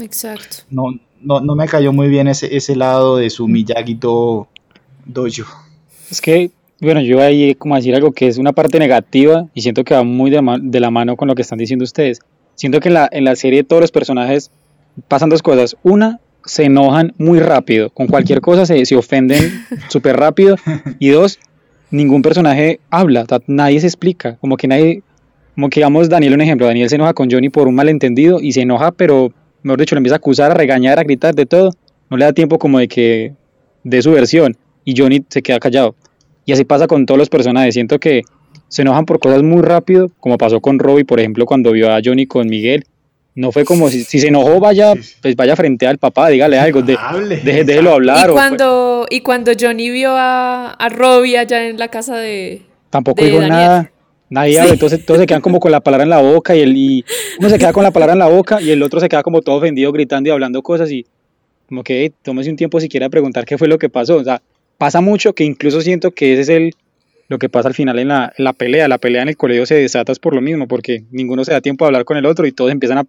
[0.00, 0.58] Exacto.
[0.70, 0.84] No,
[1.22, 4.48] no, no me cayó muy bien ese, ese lado de su Miyagi Do-
[5.04, 5.44] Dojo.
[6.10, 9.60] Es que, bueno, yo ahí como a decir algo que es una parte negativa y
[9.62, 12.20] siento que va muy de, la mano con lo que están diciendo ustedes.
[12.54, 14.50] Siento que en la, en la serie todos los personajes
[15.08, 15.76] pasan dos cosas.
[15.82, 17.90] Una, se enojan muy rápido.
[17.90, 20.56] Con cualquier cosa se, se ofenden súper rápido.
[20.98, 21.38] Y dos,
[21.90, 23.24] ningún personaje habla.
[23.46, 24.36] nadie se explica.
[24.36, 25.02] Como que nadie...
[25.54, 26.66] Como que digamos Daniel un ejemplo.
[26.66, 29.98] Daniel se enoja con Johnny por un malentendido y se enoja, pero mejor dicho, le
[29.98, 31.70] empieza a acusar, a regañar, a gritar de todo.
[32.08, 33.32] No le da tiempo como de que
[33.84, 35.94] de su versión y Johnny se queda callado.
[36.44, 37.74] Y así pasa con todos los personajes.
[37.74, 38.22] Siento que
[38.68, 42.00] se enojan por cosas muy rápido, como pasó con Robbie, por ejemplo, cuando vio a
[42.04, 42.84] Johnny con Miguel.
[43.34, 44.92] No fue como si, si se enojó, vaya,
[45.22, 46.96] pues vaya frente al papá, dígale algo, de,
[47.44, 48.26] deje- déjelo hablar.
[48.26, 52.62] Y o- cuando, y cuando Johnny vio a, a Robbie allá en la casa de...
[52.90, 53.56] tampoco de dijo Daniel.
[53.58, 53.92] nada.
[54.30, 56.76] Nadie habla, entonces todos se quedan como con la palabra en la boca y, el,
[56.76, 57.04] y
[57.40, 59.42] uno se queda con la palabra en la boca y el otro se queda como
[59.42, 61.04] todo ofendido gritando y hablando cosas y
[61.68, 64.16] como que "Ey, tómese un tiempo si quiere preguntar qué fue lo que pasó.
[64.16, 64.40] O sea,
[64.78, 66.74] pasa mucho que incluso siento que ese es el
[67.28, 68.88] lo que pasa al final en la, en la pelea.
[68.88, 71.60] La pelea en el colegio se desata es por lo mismo, porque ninguno se da
[71.60, 73.06] tiempo de hablar con el otro y todos empiezan a...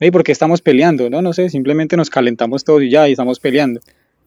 [0.00, 1.10] Hey, ¿por qué estamos peleando?
[1.10, 3.80] No, no sé, simplemente nos calentamos todos y ya, y estamos peleando.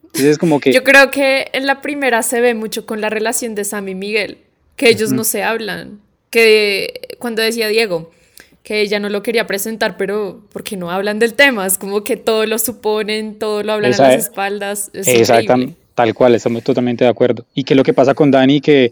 [0.04, 0.72] Entonces es como que...
[0.72, 3.94] Yo creo que en la primera se ve mucho con la relación de Sam y
[3.96, 4.38] Miguel,
[4.76, 5.98] que ellos no se hablan.
[6.32, 8.10] Que cuando decía Diego,
[8.64, 12.16] que ella no lo quería presentar, pero porque no hablan del tema, es como que
[12.16, 14.90] todo lo suponen, todo lo hablan Esa a las es- espaldas.
[14.94, 15.76] Es Exactamente, increíble.
[15.94, 17.44] tal cual, estamos totalmente de acuerdo.
[17.54, 18.90] Y que lo que pasa con Dani, que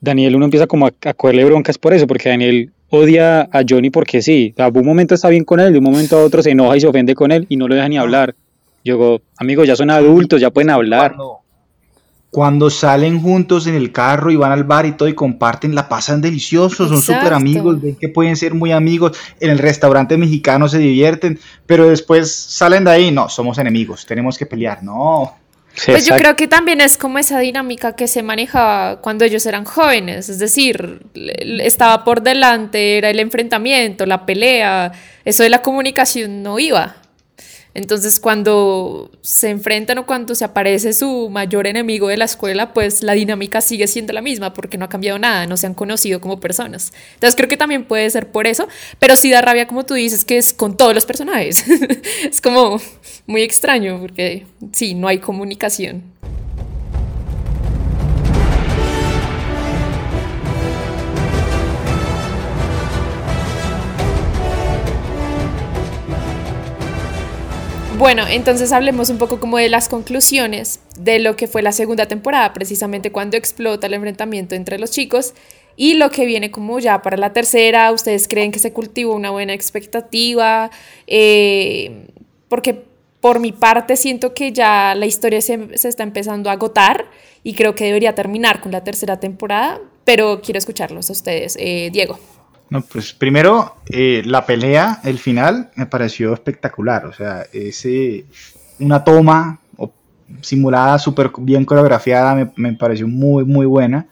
[0.00, 3.90] Daniel uno empieza como a, a cogerle broncas por eso, porque Daniel odia a Johnny
[3.90, 6.50] porque sí, de un momento está bien con él, de un momento a otro se
[6.50, 8.34] enoja y se ofende con él y no lo deja ni hablar.
[8.84, 11.10] Yo digo, amigos, ya son adultos, ya pueden hablar.
[11.16, 11.39] Cuando,
[12.30, 15.88] cuando salen juntos en el carro y van al bar y todo y comparten, la
[15.88, 20.68] pasan delicioso, son súper amigos, ven que pueden ser muy amigos, en el restaurante mexicano
[20.68, 25.36] se divierten, pero después salen de ahí, no, somos enemigos, tenemos que pelear, no.
[25.74, 29.46] Sí, Pues yo creo que también es como esa dinámica que se manejaba cuando ellos
[29.46, 34.92] eran jóvenes, es decir, estaba por delante, era el enfrentamiento, la pelea,
[35.24, 36.96] eso de la comunicación no iba.
[37.74, 43.02] Entonces cuando se enfrentan o cuando se aparece su mayor enemigo de la escuela, pues
[43.02, 46.20] la dinámica sigue siendo la misma porque no ha cambiado nada, no se han conocido
[46.20, 46.92] como personas.
[47.14, 50.24] Entonces creo que también puede ser por eso, pero sí da rabia como tú dices
[50.24, 51.64] que es con todos los personajes.
[52.24, 52.80] es como
[53.26, 56.02] muy extraño porque sí, no hay comunicación.
[68.00, 72.06] Bueno, entonces hablemos un poco como de las conclusiones de lo que fue la segunda
[72.06, 75.34] temporada, precisamente cuando explota el enfrentamiento entre los chicos
[75.76, 77.92] y lo que viene como ya para la tercera.
[77.92, 80.70] ¿Ustedes creen que se cultivó una buena expectativa?
[81.06, 82.06] Eh,
[82.48, 82.86] porque
[83.20, 87.04] por mi parte siento que ya la historia se, está empezando a agotar
[87.42, 91.54] y creo que debería terminar con la tercera temporada, pero quiero escucharlos a ustedes.
[91.60, 92.18] Eh, Diego.
[92.70, 97.04] No, pues primero, eh, la pelea, el final, me pareció espectacular.
[97.06, 98.24] O sea, ese,
[98.78, 99.60] una toma
[100.40, 104.06] simulada, súper bien coreografiada, me, me pareció muy, muy buena.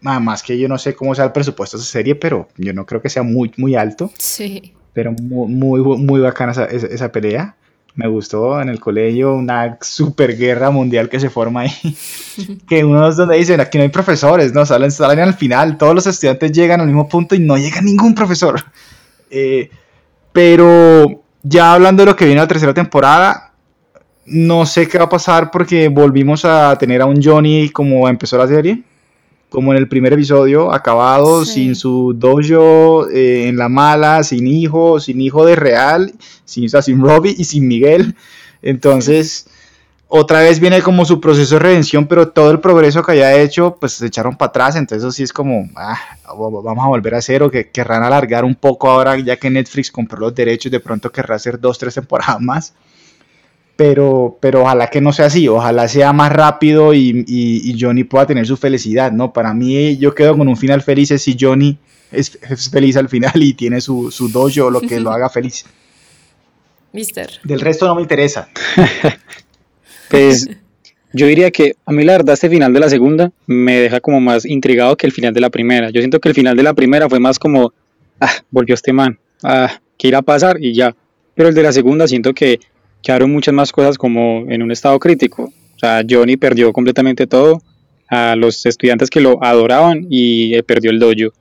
[0.00, 2.72] Nada más que yo no sé cómo sea el presupuesto de esa serie, pero yo
[2.72, 4.10] no creo que sea muy, muy alto.
[4.16, 4.72] Sí.
[4.94, 7.56] Pero muy, muy, muy bacana esa, esa, esa pelea.
[7.94, 11.96] Me gustó en el colegio una super guerra mundial que se forma ahí.
[12.68, 14.64] que uno es donde dicen, aquí no hay profesores, ¿no?
[14.64, 18.14] Salen, salen al final, todos los estudiantes llegan al mismo punto y no llega ningún
[18.14, 18.60] profesor.
[19.30, 19.68] Eh,
[20.32, 23.52] pero ya hablando de lo que viene la tercera temporada,
[24.24, 28.38] no sé qué va a pasar porque volvimos a tener a un Johnny como empezó
[28.38, 28.84] la serie.
[29.48, 31.52] Como en el primer episodio, acabado, Sí.
[31.54, 36.12] sin su dojo, eh, en la mala, sin hijo, sin hijo de real,
[36.44, 38.14] sin, o sea, sin Robbie y sin Miguel.
[38.60, 39.46] Entonces,
[40.08, 43.76] otra vez viene como su proceso de redención, pero todo el progreso que haya hecho,
[43.78, 44.76] pues se echaron para atrás.
[44.76, 48.54] Entonces, eso sí es como, ah, vamos a volver a cero, que querrán alargar un
[48.54, 52.40] poco ahora, ya que Netflix compró los derechos, de pronto querrá hacer dos, tres temporadas
[52.40, 52.74] más.
[53.78, 58.02] Pero, pero ojalá que no sea así, ojalá sea más rápido y, y- y Johnny
[58.02, 59.32] pueda tener su felicidad, ¿no?
[59.32, 61.78] Para mí yo quedo con un final feliz es si Johnny
[62.10, 65.64] es, es feliz al final y tiene su, su dojo, lo que lo haga feliz.
[66.92, 67.30] Mister.
[67.44, 68.48] Del resto no me interesa.
[70.10, 70.48] Pues
[71.12, 74.20] yo diría que a mí la verdad este final de la segunda me deja como
[74.20, 75.90] más intrigado que el final de la primera.
[75.90, 77.72] Yo siento que el final de la primera fue más como,
[78.20, 80.56] ah, volvió este man, ah, ¿qué irá a pasar?
[80.60, 80.96] Y ya.
[81.34, 82.58] Pero el de la segunda siento que
[83.02, 85.44] quedaron muchas más cosas como en un estado crítico.
[85.44, 87.62] O sea, Johnny perdió completamente todo,
[88.08, 91.32] a los estudiantes que lo adoraban y eh, perdió el dojo.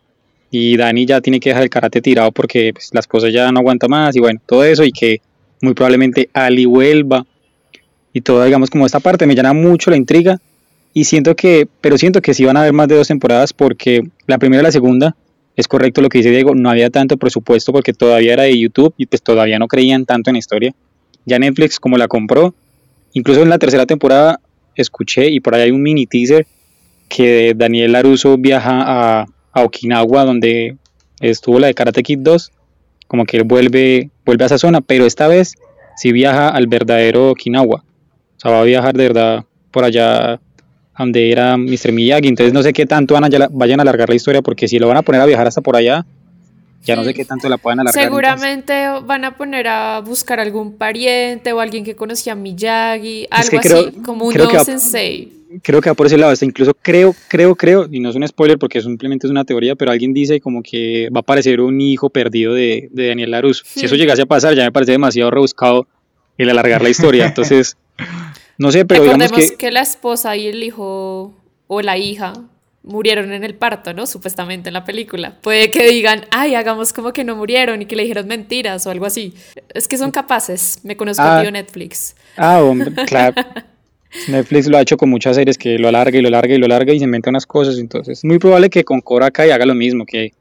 [0.52, 3.60] Y Dani ya tiene que dejar el karate tirado porque pues, la esposa ya no
[3.60, 5.22] aguanta más y bueno, todo eso y que
[5.62, 7.26] muy probablemente Ali vuelva
[8.14, 10.40] y todo, digamos, como esta parte me llama mucho la intriga
[10.94, 14.08] y siento que, pero siento que sí van a haber más de dos temporadas porque
[14.26, 15.16] la primera y la segunda,
[15.56, 18.94] es correcto lo que dice Diego, no había tanto presupuesto porque todavía era de YouTube
[18.98, 20.74] y pues todavía no creían tanto en la historia.
[21.28, 22.56] Ya Netflix como la compró,
[23.14, 24.40] incluso en la tercera temporada
[24.76, 26.48] escuché y por ahí hay un mini teaser
[27.08, 30.78] que Daniel Laruso viaja a, a Okinawa donde
[31.20, 32.52] estuvo la de Karate Kid 2,
[33.08, 35.54] como que él vuelve, vuelve a esa zona, pero esta vez
[35.96, 37.84] sí viaja al verdadero Okinawa.
[38.38, 40.40] O sea, va a viajar de verdad por allá
[40.98, 41.92] donde era Mr.
[41.92, 42.28] Miyagi.
[42.28, 44.88] Entonces no sé qué tanto van a, vayan a alargar la historia, porque si lo
[44.88, 46.06] van a poner a viajar hasta por allá,
[46.84, 48.04] ya no sé qué tanto la puedan alargar.
[48.04, 53.50] Seguramente van a poner a buscar algún pariente o alguien que conocía a Miyagi, algo
[53.50, 55.34] que creo- así, como un creo va- sensei.
[55.64, 56.34] Creo que va por ese lado.
[56.34, 59.76] Hasta incluso creo, creo, creo, y no es un spoiler porque simplemente es una teoría,
[59.76, 63.64] pero alguien dice como que va a aparecer un hijo perdido de, de Daniel Laruso.
[63.66, 63.98] Si eso Hmm.
[63.98, 65.88] llegase a pasar, ya me parece demasiado rebuscado
[66.38, 67.26] el alargar la historia.
[67.34, 67.78] Entonces,
[68.58, 69.58] no sé, pero digamos Recordemos que...
[69.58, 69.72] que...
[69.72, 71.34] la esposa y el hijo
[71.68, 72.34] o la hija
[72.88, 74.08] murieron en el parto, ¿no?
[74.08, 75.38] Supuestamente en la película.
[75.42, 78.90] Puede que digan, ay, hagamos como que no murieron y que le dijeron mentiras o
[78.90, 79.34] algo así.
[79.74, 80.80] Es que son capaces.
[80.84, 81.38] Me conozco Ah.
[81.38, 82.16] a Bio Netflix.
[82.38, 83.36] Ah, hombre, claro.
[84.30, 86.66] Netflix lo ha hecho con muchas series que lo alarga y lo alarga y lo
[86.66, 87.78] alarga y se inventa unas cosas.
[87.78, 90.32] Entonces, es muy probable que con Cobra Kai haga lo mismo, que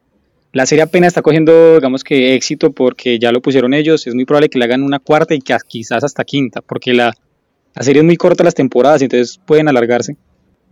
[0.52, 4.06] la serie apenas está cogiendo, digamos que éxito porque ya lo pusieron ellos.
[4.06, 7.12] Es muy probable que le hagan una cuarta y que quizás hasta quinta, porque la,
[7.74, 10.16] la serie es muy corta las temporadas, entonces pueden alargarse.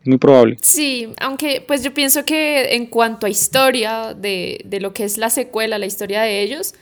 [0.05, 0.57] Muy probable.
[0.61, 5.17] Sí, aunque pues yo pienso que en cuanto a historia de, de lo que es
[5.19, 6.75] la secuela, la historia de ellos,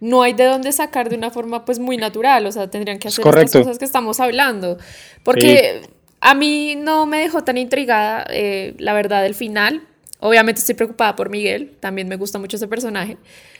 [0.00, 3.08] no hay de dónde sacar de una forma pues muy natural, o sea, tendrían que
[3.08, 4.78] hacer estas cosas que estamos hablando,
[5.22, 5.82] porque
[6.20, 9.82] a mí no me dejó tan intrigada, eh, la verdad, el final.
[10.22, 13.16] Obviamente estoy preocupada por Miguel, también me gusta mucho ese personaje.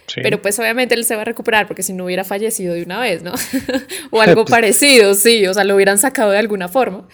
[0.07, 0.21] Sí.
[0.23, 3.01] Pero pues obviamente él se va a recuperar porque si no hubiera fallecido de una
[3.01, 3.33] vez, ¿no?
[4.11, 7.07] o algo parecido, sí, o sea, lo hubieran sacado de alguna forma.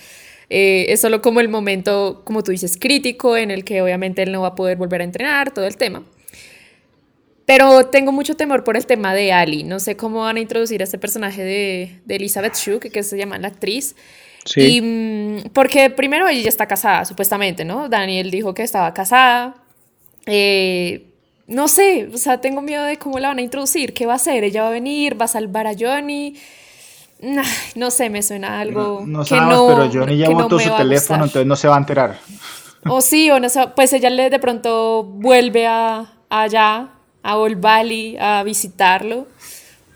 [0.48, 4.32] Eh, es solo como el momento, como tú dices, crítico en el que obviamente él
[4.32, 6.04] no va a poder volver a entrenar, todo el tema.
[7.46, 9.62] Pero tengo mucho temor por el tema de Ali.
[9.62, 13.02] No sé cómo van a introducir a este personaje de, de Elizabeth Shue, que, que
[13.02, 13.94] se llama la actriz.
[14.44, 14.61] Sí.
[14.61, 17.88] Y, mm, porque primero ella ya está casada, supuestamente, ¿no?
[17.88, 19.62] Daniel dijo que estaba casada.
[20.26, 21.06] Eh,
[21.46, 23.94] no sé, o sea, tengo miedo de cómo la van a introducir.
[23.94, 24.42] ¿Qué va a hacer?
[24.42, 25.20] ¿Ella va a venir?
[25.20, 26.35] ¿Va a salvar a Johnny?
[27.20, 30.48] No sé, me suena algo No, no que sabemos, no, pero Johnny ya que no
[30.48, 32.18] su teléfono, entonces no se va a enterar.
[32.88, 36.90] O sí, o no sé, pues ella le de pronto vuelve a allá,
[37.22, 39.26] a Old Valley, a visitarlo,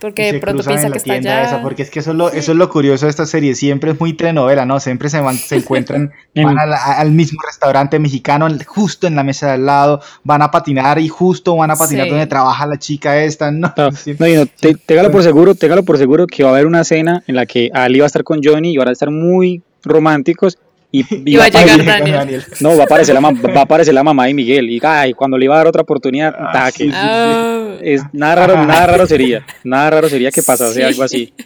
[0.00, 1.46] porque de se pronto cruzan piensa en la que está tienda allá.
[1.48, 3.92] esa, porque es que eso es, lo, eso es lo curioso de esta serie, siempre
[3.92, 4.80] es muy telenovela, ¿no?
[4.80, 9.22] Siempre se, van, se encuentran, En- van al, al mismo restaurante mexicano, justo en la
[9.22, 12.10] mesa de al lado, van a patinar y justo van a patinar Sí.
[12.10, 13.72] donde trabaja la chica esta, ¿no?
[13.76, 14.16] No, Sí.
[14.18, 16.82] no, y no, te- téngalo por seguro, téngalo por seguro que va a haber una
[16.84, 19.62] cena en la que Ali va a estar con Johnny y van a estar muy
[19.84, 20.58] románticos
[20.92, 22.44] y, Y va a llegar aparecer- Daniel.
[22.60, 25.38] no, va a aparecer la, va a aparecer la mamá de Miguel y ay, cuando
[25.38, 28.86] le iba a dar otra oportunidad, Ah, sí, que- sí, Ah, es nada raro, nada
[28.86, 30.82] raro sería, nada raro sería que pasase Sí.
[30.82, 31.32] algo así.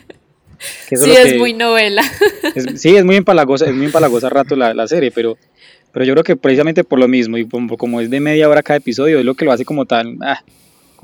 [0.89, 2.03] Que eso sí, es que- muy novela.
[2.55, 5.37] es- sí, es muy empalagosa, es muy empalagosa rato la, la serie, pero,
[5.93, 8.63] pero yo creo que precisamente por lo mismo y como, como es de media hora
[8.63, 10.43] cada episodio, es lo que lo hace como tan, ah,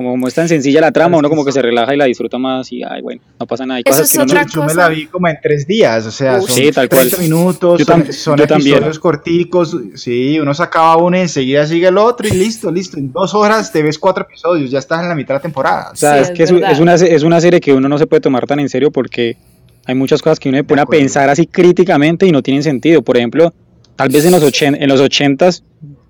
[0.00, 2.38] como, como es tan sencilla la trama, uno como que se relaja y la disfruta
[2.38, 3.76] más y, ay, bueno, no pasa nada.
[3.76, 6.10] Hay Eso cosas es que no- Yo me la vi como en tres días, o
[6.10, 6.46] sea, Uf.
[6.48, 7.08] son Sí, tal cual.
[7.08, 8.76] 30 minutos, Yo son, tam- son yo también.
[8.76, 13.12] episodios corticos, sí, uno sacaba uno y enseguida sigue el otro y listo, listo, en
[13.12, 15.90] dos horas te ves cuatro episodios, ya estás en la mitad de la temporada.
[15.92, 16.72] O sea, Sí, es es que es, verdad.
[16.72, 18.90] es una, se- es una serie que uno no se puede tomar tan en serio
[18.90, 19.36] porque
[19.84, 23.02] hay muchas cosas que uno se pone a pensar así críticamente y no tienen sentido.
[23.02, 23.52] Por ejemplo,
[23.96, 25.62] tal vez en los, ochen- en los 80s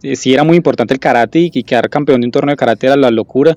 [0.03, 2.57] eh, sí era muy importante el karate y, y quedar campeón de un torneo de
[2.57, 3.57] karate era la locura.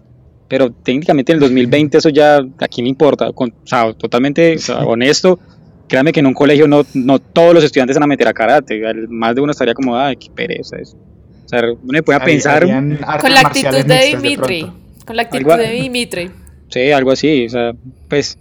[0.55, 3.31] Pero técnicamente en el 2020 eso ya a quién le importa.
[3.31, 5.39] Con- o sea, totalmente o sea, honesto.
[5.87, 8.79] Créame que en un colegio no, no todos los estudiantes van a meter a karate.
[8.87, 10.95] El- Más de uno estaría como, ay, qué pereza eso.
[11.45, 12.61] O sea, uno se Había- pensar.
[12.65, 14.71] Con la actitud de Dimitri.
[15.05, 16.29] con la actitud Algo- de Dimitri.
[16.69, 17.73] Sí, algo así, o sea,
[18.07, 18.37] pues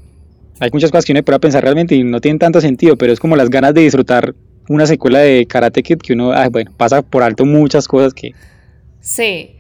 [0.61, 3.19] hay muchas cosas que uno puede pensar realmente y no tienen tanto sentido, pero es
[3.21, 4.35] como las ganas de disfrutar
[4.69, 8.33] una secuela de Karate Kid que uno, ah, bueno, pasa por alto muchas cosas que...
[9.01, 9.57] Sí.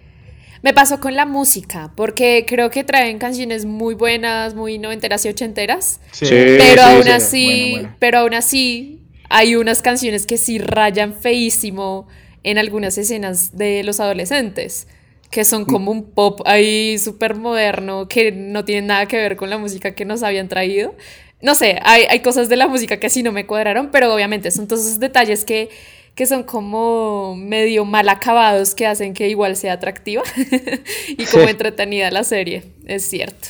[0.62, 5.29] Me pasó con la música, porque creo que traen canciones muy buenas, muy noventeras y
[5.29, 6.01] ochenteras.
[6.12, 7.11] Sí, pero sí, aún sí.
[7.11, 7.96] así, Bueno, bueno.
[7.98, 12.07] pero aún así hay unas canciones que sí rayan feísimo
[12.44, 14.87] en algunas escenas de los adolescentes,
[15.31, 19.51] que son como un pop ahí súper moderno, que no tienen nada que ver con
[19.51, 20.94] la música que nos habían traído.
[21.40, 24.53] No sé, hay, hay cosas de la música que sí no me cuadraron, pero obviamente
[24.53, 25.70] son todos esos detalles que,
[26.14, 30.22] que son como medio mal acabados que hacen que igual sea atractiva
[31.09, 31.51] y como Sí.
[31.51, 33.48] entretenida la serie, es cierto.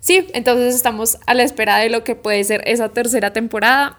[0.00, 3.98] Sí, entonces estamos a la espera de lo que puede ser esa tercera temporada.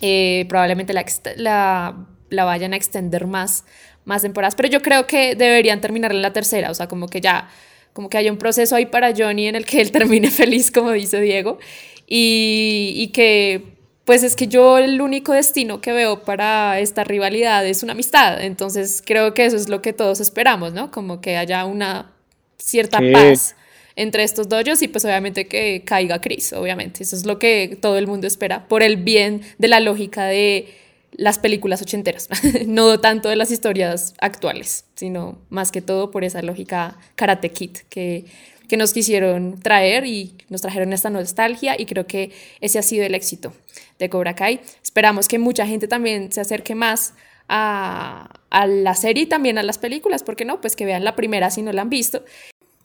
[0.00, 1.04] Eh, probablemente la,
[1.36, 3.66] la, la vayan a extender más,
[4.06, 7.20] más temporadas, pero yo creo que deberían terminar en la tercera, o sea, como que
[7.20, 7.50] ya,
[7.92, 10.90] como que haya un proceso ahí para Johnny en el que él termine feliz, como
[10.92, 11.58] dice Diego,
[12.06, 13.76] y, y que,
[14.10, 18.42] pues es que yo el único destino que veo para esta rivalidad es una amistad,
[18.42, 20.90] entonces creo que eso es lo que todos esperamos, ¿no?
[20.90, 22.10] Como que haya una
[22.58, 23.12] cierta Sí.
[23.12, 23.54] paz
[23.94, 27.04] entre estos doyos y pues obviamente que caiga Chris, obviamente.
[27.04, 30.66] Eso es lo que todo el mundo espera por el bien de la lógica de
[31.12, 32.28] las películas ochenteras,
[32.66, 37.76] no tanto de las historias actuales, sino más que todo por esa lógica Karate Kid
[37.88, 38.24] que,
[38.70, 42.30] que nos quisieron traer y nos trajeron esta nostalgia y creo que
[42.60, 43.52] ese ha sido el éxito
[43.98, 44.60] de Cobra Kai.
[44.82, 47.14] Esperamos que mucha gente también se acerque más
[47.48, 50.60] a, a la serie y también a las películas, ¿por qué no?
[50.60, 52.24] Pues que vean la primera si no la han visto.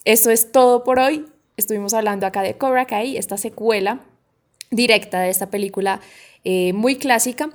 [0.05, 1.27] Eso es todo por hoy.
[1.55, 3.99] Estuvimos hablando acá de Cobra Kai, esta secuela
[4.71, 6.01] directa de esta película
[6.43, 7.51] eh, muy clásica.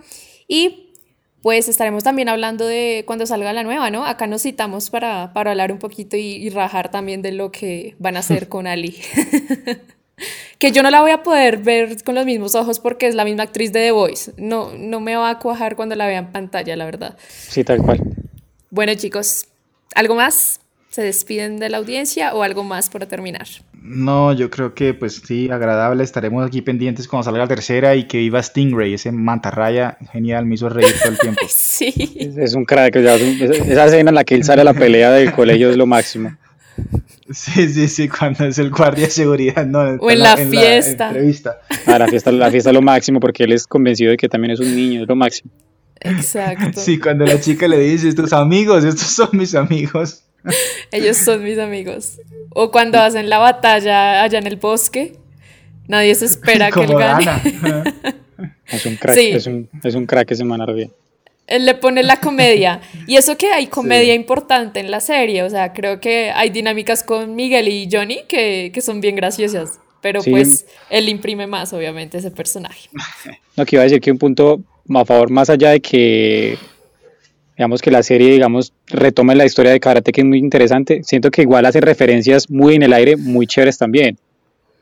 [0.46, 0.89] Y
[1.42, 4.04] pues estaremos también hablando de cuando salga la nueva, ¿no?
[4.04, 7.96] Acá nos citamos para, para hablar un poquito y, y rajar también de lo que
[7.98, 8.96] van a hacer con Ali.
[10.58, 13.24] que yo no la voy a poder ver con los mismos ojos porque es la
[13.24, 14.32] misma actriz de The Voice.
[14.36, 17.16] No, no me va a cuajar cuando la vea en pantalla, la verdad.
[17.28, 18.00] Sí, tal cual.
[18.70, 19.46] Bueno, chicos,
[19.94, 20.60] ¿algo más?
[20.90, 23.46] ¿Se despiden de la audiencia o algo más para terminar?
[23.92, 26.04] No, yo creo que pues sí, agradable.
[26.04, 30.54] Estaremos aquí pendientes cuando salga la tercera y que viva Stingray, ese mantarraya genial, me
[30.54, 31.40] hizo reír todo el tiempo.
[31.48, 31.92] Sí.
[32.16, 34.44] Es, es un crack, o sea, es un- esa esa escena en la que él
[34.44, 36.36] sale a la pelea del colegio es lo máximo.
[37.32, 39.80] Sí, sí, sí, cuando es el guardia de seguridad, ¿no?
[39.80, 41.08] O en la fiesta.
[41.08, 41.58] entrevista.
[41.86, 44.52] Ah, la fiesta, la fiesta es lo máximo porque él es convencido de que también
[44.52, 45.50] es un niño, es lo máximo.
[46.00, 46.80] Exacto.
[46.80, 50.24] Sí, cuando la chica le dice, tus amigos, estos son mis amigos.
[50.92, 52.18] Ellos son mis amigos.
[52.50, 55.14] O cuando hacen la batalla allá en el bosque,
[55.88, 57.26] nadie se espera que él Como gane.
[58.66, 59.30] Es un crack, Sí.
[59.32, 60.92] es, un, es un crack ese man bien.
[61.48, 62.80] Él le pone la comedia.
[63.08, 65.42] Y eso que hay comedia importante en la serie.
[65.42, 69.80] O sea, creo que hay dinámicas con Miguel y Johnny que, que son bien graciosas.
[70.00, 70.30] Pero Sí.
[70.30, 72.88] pues él imprime más, obviamente, ese personaje.
[73.56, 74.60] No, que iba a decir que un punto
[74.94, 76.56] a favor, más allá de que,
[77.60, 81.30] digamos que la serie, digamos, retome la historia de Karate, que es muy interesante, siento
[81.30, 84.16] que igual hace referencias muy en el aire, muy chéveres también.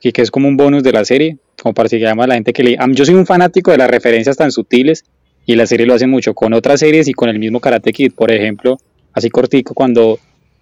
[0.01, 2.35] Y que es como un bonus de la serie, como para que digamos a la
[2.35, 2.79] gente que le...
[2.93, 5.05] Yo soy un fanático de las referencias tan sutiles
[5.45, 8.13] y la serie lo hace mucho con otras series y con el mismo Karate Kid,
[8.13, 8.79] por ejemplo,
[9.13, 10.21] así cortico, cuando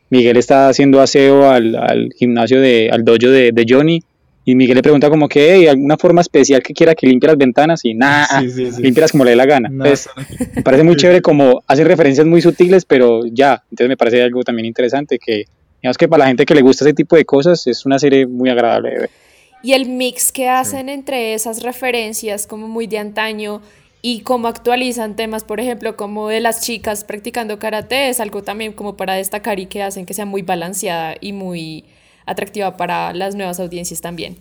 [0.09, 4.03] Miguel está haciendo aseo al, al gimnasio, de, al dojo de, de Johnny,
[4.49, 7.36] y Miguel le pregunta como que, ¿hay alguna forma especial que quiera que limpie las
[7.36, 7.84] ventanas?
[7.84, 8.80] Y nada, Sí, sí, sí.
[8.80, 9.68] limpias como le dé la gana.
[9.68, 13.88] No, Entonces, eso me parece muy chévere como hace referencias muy sutiles, pero ya, entonces
[13.88, 15.47] me parece algo también interesante que,
[15.82, 18.24] digamos que para la gente que le gusta ese tipo de cosas, es una serie
[18.28, 19.11] muy agradable de ver.
[19.64, 23.62] Y el mix que hacen entre esas referencias como muy de antaño
[24.01, 28.72] y cómo actualizan temas, por ejemplo, como de las chicas practicando karate, es algo también
[28.72, 31.84] como para destacar y que hacen que sea muy balanceada y muy
[32.27, 34.37] atractiva para las nuevas audiencias también.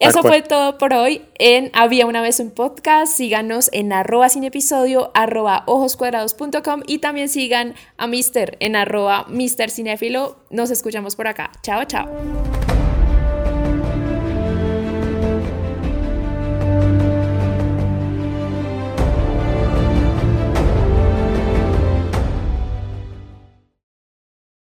[0.00, 3.16] Eso fue todo por hoy en Había una vez un podcast.
[3.16, 9.70] Síganos en arroba sin episodio, arroba ojoscuadrados.com y también sigan a Mister en arroba Mister
[9.70, 10.36] Cinéfilo.
[10.50, 11.52] Nos escuchamos por acá.
[11.62, 12.08] Chao, chao.